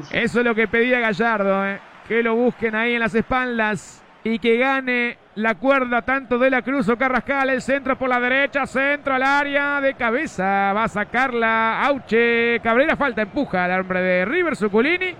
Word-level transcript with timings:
Cruz. 0.00 0.08
Eso 0.12 0.38
es 0.40 0.44
lo 0.44 0.54
que 0.54 0.68
pedía 0.68 1.00
Gallardo, 1.00 1.66
¿eh? 1.66 1.80
que 2.06 2.22
lo 2.22 2.34
busquen 2.34 2.74
ahí 2.74 2.94
en 2.94 3.00
las 3.00 3.14
espaldas 3.14 4.02
y 4.24 4.38
que 4.38 4.56
gane 4.56 5.18
la 5.36 5.54
cuerda 5.54 6.02
tanto 6.02 6.38
de 6.38 6.50
la 6.50 6.62
Cruz 6.62 6.88
o 6.88 6.96
Carrascal. 6.96 7.50
El 7.50 7.62
centro 7.62 7.96
por 7.98 8.08
la 8.08 8.18
derecha, 8.18 8.66
centro 8.66 9.14
al 9.14 9.22
área 9.22 9.80
de 9.80 9.94
cabeza. 9.94 10.72
Va 10.72 10.84
a 10.84 10.88
sacarla 10.88 11.84
Auche. 11.84 12.60
Cabrera 12.60 12.96
falta, 12.96 13.22
empuja 13.22 13.64
al 13.64 13.80
hombre 13.80 14.00
de 14.00 14.24
River 14.24 14.56
Suculini. 14.56 15.14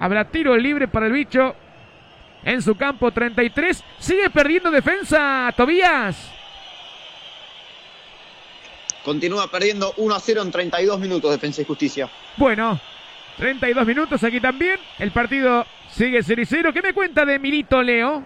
Habrá 0.00 0.24
tiro 0.24 0.56
libre 0.56 0.88
para 0.88 1.06
el 1.06 1.12
bicho 1.12 1.54
en 2.44 2.60
su 2.60 2.76
campo 2.76 3.10
33. 3.10 3.84
Sigue 3.98 4.30
perdiendo 4.30 4.70
defensa, 4.70 5.52
Tobías. 5.56 6.32
Continúa 9.04 9.48
perdiendo 9.48 9.94
1 9.96 10.14
a 10.14 10.20
0 10.20 10.42
en 10.42 10.50
32 10.52 11.00
minutos 11.00 11.30
Defensa 11.30 11.62
y 11.62 11.64
Justicia. 11.64 12.08
Bueno, 12.36 12.80
32 13.38 13.86
minutos 13.86 14.22
aquí 14.24 14.40
también. 14.40 14.78
El 14.98 15.10
partido 15.10 15.64
sigue 15.88 16.22
0 16.22 16.42
y 16.42 16.46
0. 16.46 16.72
¿Qué 16.72 16.82
me 16.82 16.92
cuenta 16.92 17.24
de 17.24 17.38
Milito, 17.38 17.82
Leo? 17.82 18.24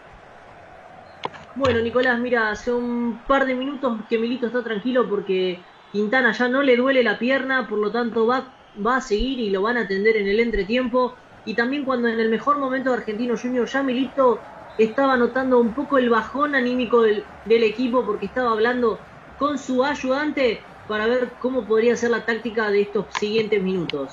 Bueno, 1.54 1.80
Nicolás, 1.80 2.18
mira, 2.18 2.50
hace 2.50 2.72
un 2.72 3.20
par 3.26 3.46
de 3.46 3.54
minutos 3.54 3.98
que 4.08 4.18
Milito 4.18 4.46
está 4.46 4.62
tranquilo 4.62 5.08
porque 5.08 5.58
Quintana 5.92 6.32
ya 6.32 6.48
no 6.48 6.62
le 6.62 6.76
duele 6.76 7.02
la 7.02 7.18
pierna, 7.18 7.66
por 7.66 7.78
lo 7.78 7.90
tanto 7.90 8.26
va, 8.26 8.52
va 8.84 8.96
a 8.96 9.00
seguir 9.00 9.38
y 9.40 9.50
lo 9.50 9.62
van 9.62 9.78
a 9.78 9.82
atender 9.82 10.16
en 10.16 10.28
el 10.28 10.40
entretiempo. 10.40 11.14
Y 11.46 11.54
también 11.54 11.84
cuando 11.84 12.08
en 12.08 12.20
el 12.20 12.28
mejor 12.28 12.58
momento 12.58 12.90
de 12.90 12.98
Argentino 12.98 13.36
Junior 13.38 13.66
ya 13.66 13.82
Milito 13.82 14.40
estaba 14.76 15.16
notando 15.16 15.58
un 15.58 15.72
poco 15.72 15.96
el 15.96 16.10
bajón 16.10 16.54
anímico 16.54 17.02
del, 17.02 17.24
del 17.46 17.62
equipo 17.62 18.04
porque 18.04 18.26
estaba 18.26 18.50
hablando 18.50 18.98
con 19.38 19.58
su 19.58 19.84
ayudante 19.84 20.60
para 20.86 21.06
ver 21.06 21.30
cómo 21.40 21.64
podría 21.64 21.96
ser 21.96 22.10
la 22.10 22.24
táctica 22.24 22.70
de 22.70 22.82
estos 22.82 23.06
siguientes 23.18 23.62
minutos. 23.62 24.12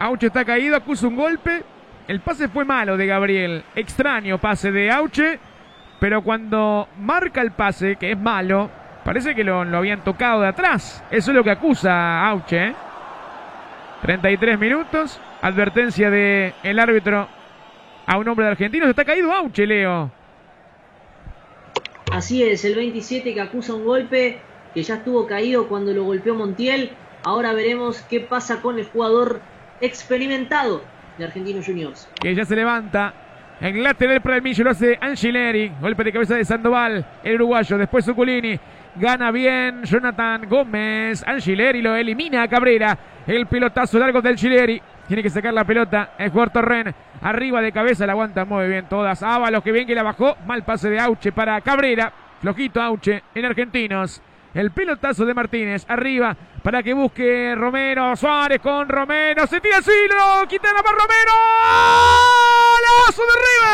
Auche 0.00 0.28
está 0.28 0.46
caído, 0.46 0.76
acusa 0.76 1.06
un 1.06 1.14
golpe. 1.14 1.62
El 2.08 2.20
pase 2.20 2.48
fue 2.48 2.64
malo 2.64 2.96
de 2.96 3.06
Gabriel. 3.06 3.62
Extraño 3.74 4.38
pase 4.38 4.72
de 4.72 4.90
Auche. 4.90 5.38
Pero 6.00 6.22
cuando 6.22 6.88
marca 6.98 7.42
el 7.42 7.50
pase, 7.52 7.96
que 7.96 8.12
es 8.12 8.18
malo, 8.18 8.70
parece 9.04 9.34
que 9.34 9.44
lo, 9.44 9.62
lo 9.62 9.76
habían 9.76 10.02
tocado 10.02 10.40
de 10.40 10.48
atrás. 10.48 11.04
Eso 11.10 11.30
es 11.30 11.36
lo 11.36 11.44
que 11.44 11.50
acusa 11.50 12.26
Auche. 12.26 12.74
33 14.00 14.58
minutos. 14.58 15.20
Advertencia 15.42 16.10
del 16.10 16.54
el 16.62 16.78
árbitro 16.78 17.28
a 18.06 18.16
un 18.16 18.26
hombre 18.26 18.46
de 18.46 18.52
argentino. 18.52 18.86
Se 18.86 18.90
está 18.90 19.04
caído 19.04 19.30
Auche, 19.34 19.66
Leo. 19.66 20.10
Así 22.10 22.42
es, 22.42 22.64
el 22.64 22.74
27 22.74 23.34
que 23.34 23.40
acusa 23.40 23.74
un 23.74 23.84
golpe 23.84 24.40
que 24.72 24.82
ya 24.82 24.94
estuvo 24.94 25.26
caído 25.26 25.68
cuando 25.68 25.92
lo 25.92 26.04
golpeó 26.04 26.34
Montiel. 26.34 26.92
Ahora 27.22 27.52
veremos 27.52 28.00
qué 28.08 28.20
pasa 28.20 28.62
con 28.62 28.78
el 28.78 28.86
jugador 28.86 29.42
experimentado 29.80 30.82
de 31.18 31.24
Argentinos 31.24 31.66
Juniors. 31.66 32.08
Que 32.20 32.34
ya 32.34 32.44
se 32.44 32.56
levanta. 32.56 33.14
En 33.60 33.82
lateral 33.82 34.22
para 34.22 34.36
el 34.36 34.42
Millo 34.42 34.64
lo 34.64 34.70
hace 34.70 34.98
Angileri. 35.00 35.70
Golpe 35.80 36.02
de 36.04 36.12
cabeza 36.12 36.34
de 36.34 36.44
Sandoval, 36.44 37.04
el 37.22 37.34
uruguayo. 37.34 37.76
Después 37.76 38.04
Zuculini. 38.04 38.58
Gana 38.96 39.30
bien 39.30 39.84
Jonathan 39.84 40.48
Gómez. 40.48 41.22
Angileri 41.26 41.82
lo 41.82 41.94
elimina 41.94 42.42
a 42.42 42.48
Cabrera. 42.48 42.98
El 43.26 43.46
pelotazo 43.46 43.98
largo 43.98 44.22
del 44.22 44.36
Gileri. 44.36 44.80
Tiene 45.06 45.22
que 45.22 45.30
sacar 45.30 45.52
la 45.52 45.64
pelota. 45.64 46.12
El 46.18 46.30
jugador 46.30 46.50
Torren. 46.50 46.94
Arriba 47.20 47.60
de 47.60 47.70
cabeza 47.70 48.06
la 48.06 48.12
aguanta 48.12 48.46
muy 48.46 48.66
bien 48.66 48.86
todas. 48.88 49.22
Ábalos 49.22 49.62
que 49.62 49.72
bien 49.72 49.86
que 49.86 49.94
la 49.94 50.02
bajó. 50.02 50.36
Mal 50.46 50.64
pase 50.64 50.88
de 50.88 50.98
Auche 50.98 51.30
para 51.30 51.60
Cabrera. 51.60 52.10
Flojito 52.40 52.80
Auche 52.80 53.22
en 53.34 53.44
Argentinos. 53.44 54.22
El 54.52 54.72
pelotazo 54.72 55.24
de 55.24 55.32
Martínez 55.32 55.84
arriba 55.88 56.36
para 56.62 56.82
que 56.82 56.92
busque 56.92 57.54
Romero. 57.56 58.16
Suárez 58.16 58.60
con 58.60 58.88
Romero. 58.88 59.46
Se 59.46 59.60
tira 59.60 59.80
Silo. 59.80 60.46
Quintana 60.48 60.82
para 60.82 60.98
Romero. 60.98 61.32
¡Lazo 63.06 63.22
de 63.22 63.32
arriba! 63.38 63.70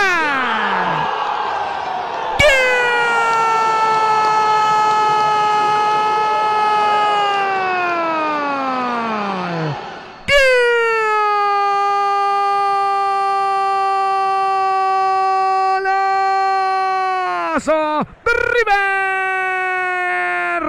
¡Golazo 17.56 18.06
de 18.24 18.32
River! 18.52 19.25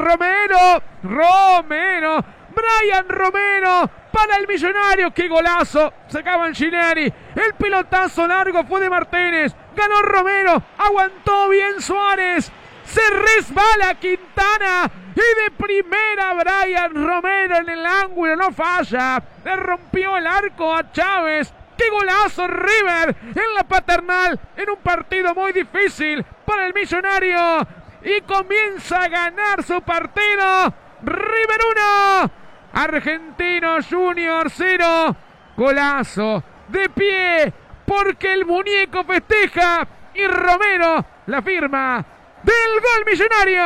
Romero, 0.07 0.81
Romero, 1.03 2.23
Brian 2.55 3.09
Romero 3.09 3.91
para 4.09 4.37
el 4.37 4.47
millonario. 4.47 5.11
¡Qué 5.13 5.27
golazo! 5.27 5.91
Sacaban 6.07 6.55
Gileri. 6.55 7.11
El 7.35 7.53
pelotazo 7.55 8.25
largo 8.25 8.63
fue 8.63 8.79
de 8.79 8.89
Martínez. 8.89 9.53
Ganó 9.75 10.01
Romero. 10.01 10.63
Aguantó 10.77 11.49
bien 11.49 11.81
Suárez. 11.81 12.49
Se 12.85 13.01
resbala 13.09 13.95
Quintana. 13.95 14.89
Y 15.13 15.43
de 15.43 15.51
primera 15.57 16.33
Brian 16.35 16.93
Romero 16.95 17.57
en 17.57 17.69
el 17.69 17.85
ángulo. 17.85 18.37
No 18.37 18.53
falla. 18.53 19.21
Le 19.43 19.55
rompió 19.57 20.15
el 20.15 20.25
arco 20.25 20.73
a 20.73 20.89
Chávez. 20.89 21.53
¡Qué 21.77 21.89
golazo 21.89 22.47
River 22.47 23.15
en 23.35 23.53
la 23.55 23.63
paternal! 23.63 24.39
En 24.55 24.69
un 24.69 24.77
partido 24.77 25.35
muy 25.35 25.51
difícil 25.51 26.25
para 26.45 26.65
el 26.65 26.73
millonario. 26.73 27.67
Y 28.07 28.21
comienza 28.21 29.03
a 29.03 29.09
ganar 29.09 29.61
su 29.63 29.81
partido. 29.81 30.73
River 31.01 31.59
1. 31.75 32.31
Argentino 32.71 33.79
Junior 33.83 34.49
0. 34.49 35.15
Golazo 35.57 36.41
de 36.69 36.89
pie. 36.89 37.53
Porque 37.85 38.31
el 38.31 38.45
muñeco 38.45 39.03
festeja. 39.03 39.85
Y 40.13 40.25
Romero 40.25 41.05
la 41.25 41.41
firma 41.41 42.05
del 42.43 42.79
gol 42.79 43.03
millonario. 43.05 43.65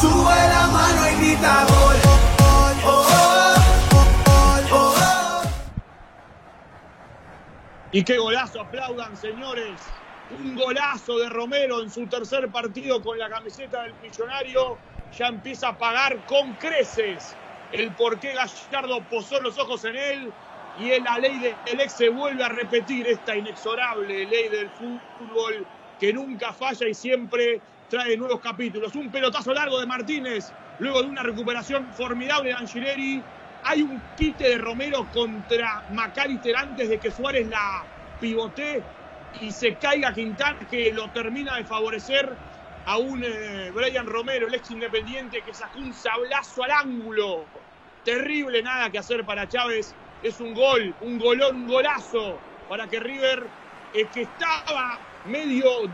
Sube 0.00 0.48
la 0.48 0.66
mano 0.72 1.10
y 1.10 1.14
grita 1.16 1.66
gol. 1.68 1.96
Oh, 2.40 2.72
oh, 2.86 3.54
oh, 4.72 5.42
Y 7.92 8.02
qué 8.02 8.16
golazo, 8.16 8.62
aplaudan 8.62 9.14
señores. 9.18 9.78
Un 10.30 10.54
golazo 10.54 11.18
de 11.18 11.28
Romero 11.28 11.82
en 11.82 11.90
su 11.90 12.08
tercer 12.08 12.50
partido 12.50 13.02
con 13.02 13.18
la 13.18 13.28
camiseta 13.28 13.82
del 13.82 13.94
millonario. 14.00 14.78
Ya 15.10 15.28
empieza 15.28 15.68
a 15.68 15.78
pagar 15.78 16.24
con 16.24 16.54
creces 16.54 17.38
el 17.70 17.94
por 17.94 18.18
qué 18.18 18.32
Gallardo 18.32 19.08
posó 19.08 19.40
los 19.40 19.58
ojos 19.58 19.84
en 19.84 19.96
él. 19.96 20.32
Y 20.76 20.98
la 21.00 21.18
ley 21.18 21.38
del 21.38 21.80
ex 21.80 21.92
se 21.92 22.08
vuelve 22.08 22.42
a 22.42 22.48
repetir 22.48 23.06
esta 23.06 23.36
inexorable 23.36 24.26
ley 24.26 24.48
del 24.48 24.70
fútbol 24.70 25.66
que 25.98 26.12
nunca 26.12 26.52
falla 26.52 26.88
y 26.88 26.94
siempre 26.94 27.62
trae 27.88 28.16
nuevos 28.16 28.40
capítulos. 28.40 28.94
Un 28.96 29.10
pelotazo 29.10 29.52
largo 29.52 29.78
de 29.78 29.86
Martínez, 29.86 30.52
luego 30.78 31.02
de 31.02 31.08
una 31.08 31.22
recuperación 31.22 31.92
formidable 31.92 32.48
de 32.48 32.54
Angileri. 32.56 33.22
Hay 33.62 33.82
un 33.82 34.02
quite 34.16 34.48
de 34.48 34.58
Romero 34.58 35.08
contra 35.12 35.84
Macalister 35.88 36.56
antes 36.56 36.88
de 36.88 36.98
que 36.98 37.10
Suárez 37.10 37.46
la 37.46 37.88
pivote 38.18 38.82
y 39.40 39.50
se 39.50 39.74
caiga 39.76 40.12
Quintana, 40.12 40.58
que 40.70 40.92
lo 40.92 41.08
termina 41.10 41.56
de 41.56 41.64
favorecer 41.64 42.28
a 42.86 42.98
un 42.98 43.24
eh, 43.24 43.70
Brian 43.72 44.06
Romero, 44.06 44.46
el 44.46 44.54
ex 44.54 44.70
independiente, 44.70 45.42
que 45.42 45.54
sacó 45.54 45.78
un 45.78 45.92
sablazo 45.92 46.64
al 46.64 46.70
ángulo. 46.70 47.44
Terrible, 48.04 48.62
nada 48.62 48.90
que 48.90 48.98
hacer 48.98 49.24
para 49.24 49.48
Chávez. 49.48 49.94
Es 50.22 50.40
un 50.40 50.54
gol, 50.54 50.94
un 51.00 51.18
golón, 51.18 51.56
un 51.56 51.68
golazo 51.68 52.38
para 52.68 52.86
que 52.86 53.00
River, 53.00 53.44
eh, 53.94 54.06
que 54.12 54.22
estaba 54.22 54.98
medio 55.26 55.84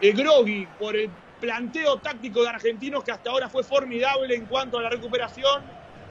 eh, 0.00 0.66
por 0.78 0.96
el 0.96 1.10
planteo 1.40 1.98
táctico 1.98 2.42
de 2.42 2.48
argentinos 2.48 3.02
que 3.02 3.12
hasta 3.12 3.30
ahora 3.30 3.48
fue 3.48 3.64
formidable 3.64 4.34
en 4.34 4.46
cuanto 4.46 4.78
a 4.78 4.82
la 4.82 4.90
recuperación. 4.90 5.62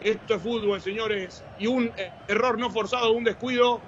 Esto 0.02 0.36
es 0.36 0.42
fútbol, 0.42 0.82
señores, 0.82 1.44
y 1.58 1.68
un 1.68 1.92
eh, 1.98 2.12
error 2.28 2.58
no 2.58 2.70
forzado, 2.70 3.12
un 3.12 3.24
descuido 3.24 3.82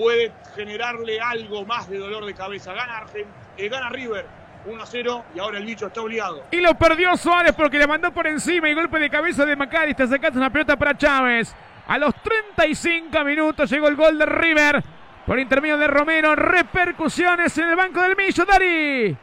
puede 0.00 0.32
generarle 0.56 1.20
algo 1.20 1.64
más 1.66 1.88
de 1.88 1.98
dolor 1.98 2.24
de 2.24 2.34
cabeza. 2.34 2.72
Gana, 2.72 3.00
Argent- 3.02 3.26
eh, 3.58 3.68
gana 3.68 3.90
River 3.90 4.24
1 4.64 4.82
a 4.82 4.86
0 4.86 5.24
y 5.34 5.38
ahora 5.38 5.58
el 5.58 5.66
bicho 5.66 5.86
está 5.88 6.00
obligado. 6.00 6.44
Y 6.50 6.60
lo 6.60 6.74
perdió 6.74 7.16
Suárez 7.16 7.52
porque 7.54 7.78
le 7.78 7.86
mandó 7.86 8.10
por 8.10 8.26
encima 8.26 8.68
y 8.70 8.74
golpe 8.74 8.98
de 8.98 9.10
cabeza 9.10 9.44
de 9.44 9.56
Macalister 9.56 10.08
sacando 10.08 10.38
una 10.38 10.50
pelota 10.50 10.76
para 10.76 10.96
Chávez. 10.96 11.54
A 11.86 11.98
los 11.98 12.14
35 12.22 13.24
minutos 13.24 13.70
llegó 13.70 13.88
el 13.88 13.96
gol 13.96 14.16
de 14.18 14.24
River 14.26 14.82
por 15.26 15.38
intermedio 15.38 15.76
de 15.76 15.86
Romero. 15.86 16.34
Repercusiones 16.34 17.56
en 17.58 17.68
el 17.68 17.76
banco 17.76 18.00
del 18.00 18.16
Millo, 18.16 18.44
Dari. 18.44 19.16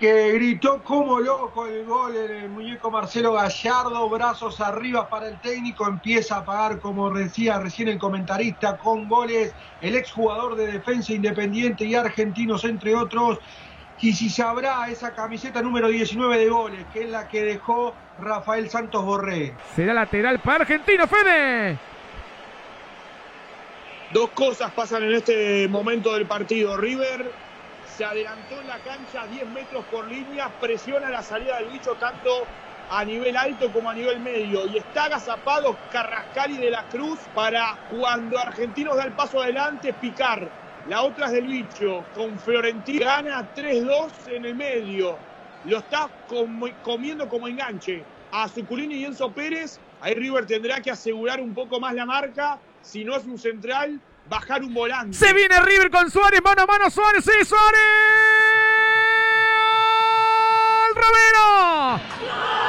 Que 0.00 0.32
gritó 0.32 0.82
como 0.82 1.20
loco 1.20 1.66
el 1.66 1.84
gol 1.84 2.16
en 2.16 2.30
el 2.30 2.48
muñeco 2.48 2.90
Marcelo 2.90 3.34
Gallardo, 3.34 4.08
brazos 4.08 4.58
arriba 4.62 5.10
para 5.10 5.28
el 5.28 5.38
técnico, 5.40 5.86
empieza 5.86 6.38
a 6.38 6.44
pagar, 6.44 6.80
como 6.80 7.10
decía 7.10 7.58
recién 7.60 7.88
el 7.88 7.98
comentarista, 7.98 8.78
con 8.78 9.06
goles, 9.10 9.52
el 9.82 9.96
exjugador 9.96 10.56
de 10.56 10.68
Defensa 10.68 11.12
Independiente 11.12 11.84
y 11.84 11.94
Argentinos, 11.94 12.64
entre 12.64 12.96
otros, 12.96 13.40
y 14.00 14.14
si 14.14 14.30
sabrá 14.30 14.88
esa 14.88 15.14
camiseta 15.14 15.60
número 15.60 15.88
19 15.88 16.38
de 16.38 16.48
goles, 16.48 16.86
que 16.94 17.02
es 17.02 17.10
la 17.10 17.28
que 17.28 17.42
dejó 17.42 17.94
Rafael 18.18 18.70
Santos 18.70 19.04
Borré. 19.04 19.54
Será 19.76 19.92
lateral 19.92 20.38
para 20.38 20.62
Argentino, 20.62 21.06
Fede. 21.06 21.76
Dos 24.14 24.30
cosas 24.30 24.72
pasan 24.72 25.02
en 25.02 25.12
este 25.12 25.68
momento 25.68 26.14
del 26.14 26.26
partido. 26.26 26.78
River 26.78 27.49
se 28.00 28.06
adelantó 28.06 28.58
en 28.58 28.66
la 28.66 28.78
cancha 28.78 29.26
10 29.26 29.46
metros 29.48 29.84
por 29.92 30.08
línea, 30.08 30.48
presiona 30.58 31.10
la 31.10 31.22
salida 31.22 31.58
del 31.58 31.68
bicho 31.68 31.92
tanto 31.96 32.30
a 32.90 33.04
nivel 33.04 33.36
alto 33.36 33.70
como 33.70 33.90
a 33.90 33.94
nivel 33.94 34.20
medio. 34.20 34.66
Y 34.68 34.78
está 34.78 35.04
agazapado 35.04 35.76
Carrascal 35.92 36.50
y 36.50 36.56
de 36.56 36.70
la 36.70 36.82
Cruz 36.84 37.18
para 37.34 37.76
cuando 37.90 38.38
Argentinos 38.38 38.96
da 38.96 39.04
el 39.04 39.12
paso 39.12 39.42
adelante 39.42 39.92
picar. 39.92 40.48
La 40.88 41.02
otra 41.02 41.26
es 41.26 41.32
del 41.32 41.46
bicho, 41.46 42.02
con 42.14 42.38
Florentino 42.38 43.04
gana 43.04 43.46
3-2 43.54 44.28
en 44.28 44.46
el 44.46 44.54
medio. 44.54 45.18
Lo 45.66 45.76
está 45.76 46.08
comiendo 46.82 47.28
como 47.28 47.48
enganche. 47.48 48.02
A 48.32 48.48
Zuculini 48.48 48.94
y 48.94 49.04
Enzo 49.04 49.30
Pérez, 49.30 49.78
ahí 50.00 50.14
River 50.14 50.46
tendrá 50.46 50.80
que 50.80 50.90
asegurar 50.90 51.38
un 51.38 51.52
poco 51.52 51.78
más 51.78 51.92
la 51.92 52.06
marca. 52.06 52.58
Si 52.80 53.04
no 53.04 53.14
es 53.14 53.26
un 53.26 53.36
central, 53.36 54.00
bajar 54.30 54.62
un 54.62 54.72
volante. 54.72 55.18
Se 55.18 55.34
viene 55.34 55.60
River 55.60 55.90
con 55.90 56.10
Suárez, 56.10 56.40
mano 56.42 56.62
a 56.62 56.66
mano, 56.66 56.88
Suárez, 56.88 57.24
sí, 57.24 57.44
Suárez. 57.44 57.80
Romero. 60.94 62.59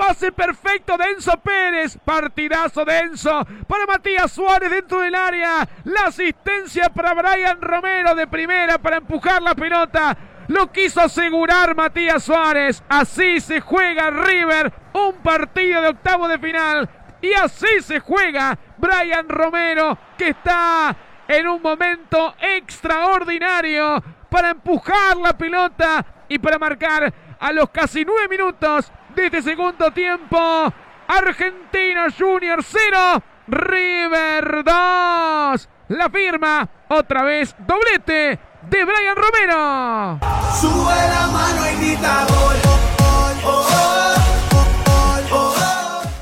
Pase 0.00 0.32
perfecto 0.32 0.96
de 0.96 1.04
Enzo 1.04 1.36
Pérez. 1.38 1.98
Partidazo 2.04 2.84
de 2.84 2.98
Enzo 2.98 3.46
para 3.66 3.86
Matías 3.86 4.32
Suárez 4.32 4.70
dentro 4.70 5.00
del 5.00 5.14
área. 5.14 5.68
La 5.84 6.06
asistencia 6.06 6.88
para 6.88 7.14
Brian 7.14 7.60
Romero 7.60 8.14
de 8.14 8.26
primera 8.26 8.78
para 8.78 8.96
empujar 8.96 9.42
la 9.42 9.54
pelota. 9.54 10.16
Lo 10.48 10.72
quiso 10.72 11.00
asegurar 11.00 11.74
Matías 11.74 12.24
Suárez. 12.24 12.82
Así 12.88 13.40
se 13.40 13.60
juega 13.60 14.10
River. 14.10 14.72
Un 14.94 15.16
partido 15.22 15.82
de 15.82 15.88
octavo 15.88 16.28
de 16.28 16.38
final. 16.38 16.88
Y 17.22 17.32
así 17.34 17.82
se 17.82 18.00
juega 18.00 18.58
Brian 18.78 19.28
Romero 19.28 19.98
que 20.16 20.28
está 20.28 20.96
en 21.28 21.46
un 21.46 21.62
momento 21.62 22.34
extraordinario 22.40 24.02
para 24.30 24.50
empujar 24.50 25.16
la 25.18 25.36
pelota 25.36 26.04
y 26.28 26.38
para 26.38 26.58
marcar 26.58 27.12
a 27.38 27.52
los 27.52 27.70
casi 27.70 28.04
nueve 28.04 28.28
minutos 28.28 28.90
de 29.14 29.26
este 29.26 29.42
segundo 29.42 29.90
tiempo. 29.92 30.72
Argentina 31.06 32.06
Junior 32.16 32.62
0, 32.62 33.22
River 33.48 34.64
2. 34.64 35.68
La 35.88 36.08
firma, 36.10 36.68
otra 36.88 37.22
vez 37.22 37.54
doblete 37.58 38.38
de 38.62 38.84
Brian 38.84 39.16
Romero. 39.16 40.20
Sube 40.60 40.94
la 40.94 41.26
mano 41.32 41.66
y 41.66 41.96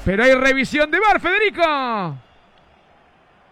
Pero 0.05 0.25
hay 0.25 0.35
revisión 0.37 0.91
de 0.91 1.01
bar, 1.01 1.21
Federico. 1.21 2.17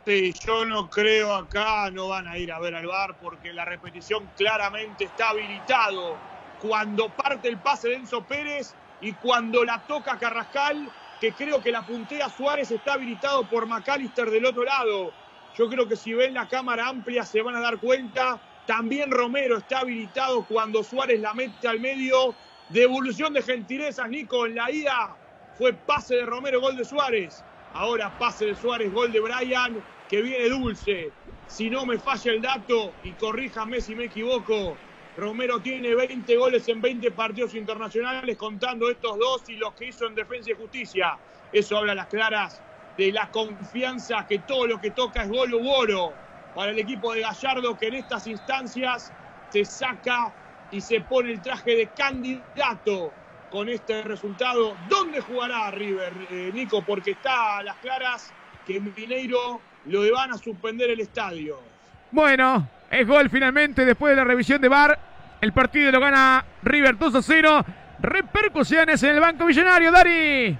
Sí, 0.06 0.32
yo 0.46 0.64
no 0.64 0.88
creo 0.88 1.34
acá, 1.34 1.90
no 1.90 2.08
van 2.08 2.28
a 2.28 2.38
ir 2.38 2.50
a 2.50 2.58
ver 2.60 2.74
al 2.76 2.86
bar 2.86 3.16
porque 3.20 3.52
la 3.52 3.66
repetición 3.66 4.30
claramente 4.38 5.04
está 5.04 5.30
habilitado. 5.30 6.16
Cuando 6.62 7.10
parte 7.10 7.48
el 7.48 7.58
pase 7.58 7.88
de 7.88 7.96
Enzo 7.96 8.22
Pérez, 8.22 8.74
y 9.00 9.12
cuando 9.14 9.64
la 9.64 9.82
toca 9.86 10.18
Carrascal, 10.18 10.88
que 11.20 11.32
creo 11.32 11.60
que 11.60 11.70
la 11.70 11.84
puntea 11.84 12.28
Suárez, 12.28 12.70
está 12.70 12.94
habilitado 12.94 13.48
por 13.48 13.66
McAllister 13.66 14.30
del 14.30 14.46
otro 14.46 14.64
lado. 14.64 15.12
Yo 15.56 15.68
creo 15.68 15.88
que 15.88 15.96
si 15.96 16.12
ven 16.12 16.34
la 16.34 16.48
cámara 16.48 16.88
amplia 16.88 17.24
se 17.24 17.42
van 17.42 17.56
a 17.56 17.60
dar 17.60 17.78
cuenta. 17.78 18.40
También 18.66 19.10
Romero 19.10 19.58
está 19.58 19.80
habilitado 19.80 20.44
cuando 20.44 20.82
Suárez 20.82 21.20
la 21.20 21.34
mete 21.34 21.68
al 21.68 21.80
medio. 21.80 22.34
Devolución 22.68 23.32
de 23.32 23.42
gentilezas, 23.42 24.08
Nico, 24.08 24.44
en 24.44 24.56
la 24.56 24.70
ida 24.70 25.16
fue 25.56 25.72
pase 25.72 26.16
de 26.16 26.26
Romero, 26.26 26.60
gol 26.60 26.76
de 26.76 26.84
Suárez. 26.84 27.44
Ahora 27.72 28.16
pase 28.18 28.46
de 28.46 28.54
Suárez, 28.54 28.92
gol 28.92 29.12
de 29.12 29.20
Brian, 29.20 29.82
que 30.08 30.20
viene 30.20 30.48
dulce. 30.48 31.12
Si 31.46 31.70
no 31.70 31.86
me 31.86 31.98
falla 31.98 32.32
el 32.32 32.42
dato, 32.42 32.92
y 33.04 33.12
corríjame 33.12 33.80
si 33.80 33.94
me 33.94 34.04
equivoco, 34.06 34.76
Romero 35.16 35.60
tiene 35.60 35.94
20 35.94 36.36
goles 36.36 36.68
en 36.68 36.82
20 36.82 37.10
partidos 37.12 37.54
internacionales, 37.54 38.36
contando 38.36 38.90
estos 38.90 39.18
dos 39.18 39.48
y 39.48 39.56
los 39.56 39.72
que 39.74 39.86
hizo 39.86 40.06
en 40.06 40.14
Defensa 40.14 40.50
y 40.50 40.54
Justicia. 40.54 41.16
Eso 41.52 41.78
habla 41.78 41.92
a 41.92 41.94
las 41.94 42.06
claras 42.08 42.60
de 42.98 43.12
la 43.12 43.30
confianza 43.30 44.26
que 44.28 44.40
todo 44.40 44.66
lo 44.66 44.78
que 44.78 44.90
toca 44.90 45.22
es 45.22 45.28
gol 45.30 45.54
u 45.54 45.68
oro 45.70 46.12
para 46.54 46.70
el 46.70 46.78
equipo 46.78 47.14
de 47.14 47.20
Gallardo, 47.22 47.76
que 47.78 47.88
en 47.88 47.94
estas 47.94 48.26
instancias 48.26 49.10
se 49.50 49.64
saca 49.64 50.34
y 50.70 50.80
se 50.80 51.00
pone 51.00 51.32
el 51.32 51.40
traje 51.40 51.76
de 51.76 51.88
candidato 51.88 53.12
con 53.50 53.68
este 53.70 54.02
resultado. 54.02 54.76
¿Dónde 54.88 55.20
jugará 55.20 55.70
River, 55.70 56.12
eh, 56.30 56.50
Nico? 56.52 56.82
Porque 56.82 57.12
está 57.12 57.58
a 57.58 57.62
las 57.62 57.76
claras 57.76 58.32
que 58.66 58.76
en 58.76 58.92
Mineiro 58.94 59.60
lo 59.86 60.12
van 60.12 60.32
a 60.32 60.38
suspender 60.38 60.90
el 60.90 61.00
estadio. 61.00 61.75
Bueno, 62.16 62.66
es 62.90 63.06
gol 63.06 63.28
finalmente 63.28 63.84
después 63.84 64.12
de 64.12 64.16
la 64.16 64.24
revisión 64.24 64.58
de 64.62 64.70
VAR. 64.70 64.98
El 65.38 65.52
partido 65.52 65.92
lo 65.92 66.00
gana 66.00 66.42
River 66.62 66.96
2 66.96 67.14
a 67.14 67.20
0. 67.20 67.64
Repercusiones 68.00 69.02
en 69.02 69.16
el 69.16 69.20
Banco 69.20 69.44
Millonario, 69.44 69.92
Dari. 69.92 70.56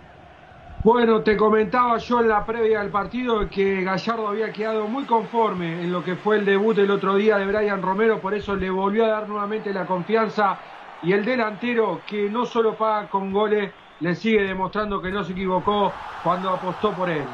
Bueno, 0.85 1.23
te 1.23 1.35
comentaba 1.35 1.97
yo 1.97 2.21
en 2.21 2.29
la 2.29 2.45
previa 2.45 2.81
del 2.81 2.91
partido 2.91 3.49
que 3.49 3.83
Gallardo 3.83 4.29
había 4.29 4.53
quedado 4.53 4.87
muy 4.87 5.05
conforme 5.05 5.83
en 5.83 5.91
lo 5.91 6.05
que 6.05 6.17
fue 6.17 6.37
el 6.37 6.45
debut 6.45 6.77
el 6.77 6.91
otro 6.91 7.15
día 7.15 7.39
de 7.39 7.47
Brian 7.47 7.81
Romero, 7.81 8.21
por 8.21 8.35
eso 8.35 8.55
le 8.55 8.69
volvió 8.69 9.07
a 9.07 9.09
dar 9.09 9.27
nuevamente 9.27 9.73
la 9.73 9.87
confianza 9.87 10.59
y 11.03 11.15
el 11.15 11.25
delantero 11.25 12.03
que 12.07 12.29
no 12.29 12.45
solo 12.45 12.75
paga 12.75 13.09
con 13.09 13.33
goles, 13.33 13.73
le 14.01 14.15
sigue 14.15 14.43
demostrando 14.43 15.01
que 15.01 15.11
no 15.11 15.25
se 15.25 15.33
equivocó 15.33 15.91
cuando 16.23 16.51
apostó 16.51 16.93
por 16.93 17.09
él. 17.09 17.25